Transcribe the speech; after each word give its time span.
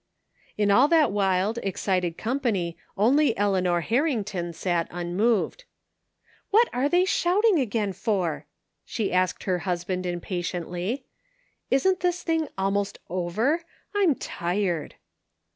In 0.57 0.71
all 0.71 0.87
that 0.87 1.11
wild, 1.11 1.59
excited 1.59 2.17
company 2.17 2.75
only 2.97 3.37
Eleanor 3.37 3.81
Harrington 3.81 4.51
sat 4.51 4.87
unmoved. 4.89 5.59
^* 5.59 5.63
What 6.49 6.69
are 6.73 6.89
they 6.89 7.05
shouting 7.05 7.59
again 7.59 7.93
for?" 7.93 8.47
she 8.83 9.13
asked 9.13 9.43
her 9.43 9.59
husband 9.59 10.07
impatiently." 10.07 11.05
Isn't 11.69 11.99
this 11.99 12.23
thing 12.23 12.47
almost 12.57 12.97
over? 13.11 13.61
I'm 13.95 14.15
tired." 14.15 14.95